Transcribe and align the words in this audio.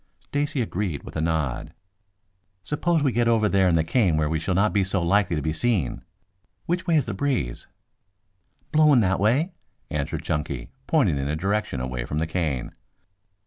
Stacy 0.19 0.61
agreed 0.63 1.03
with 1.03 1.15
a 1.15 1.21
nod. 1.21 1.75
"Suppose 2.63 3.03
we 3.03 3.11
get 3.11 3.27
over 3.27 3.47
there 3.47 3.67
in 3.67 3.75
the 3.75 3.83
cane 3.83 4.17
where 4.17 4.27
we 4.27 4.39
shall 4.39 4.55
not 4.55 4.73
be 4.73 4.83
so 4.83 4.99
likely 5.03 5.35
to 5.35 5.43
be 5.43 5.53
seen. 5.53 6.01
Which 6.65 6.87
way 6.87 6.95
is 6.95 7.05
the 7.05 7.13
breeze?" 7.13 7.67
"Blowing 8.71 9.01
that 9.01 9.19
way," 9.19 9.51
answered 9.91 10.23
Chunky, 10.23 10.71
pointing 10.87 11.19
in 11.19 11.27
a 11.27 11.35
direction 11.35 11.79
away 11.79 12.05
from 12.05 12.17
the 12.17 12.25
cane. 12.25 12.71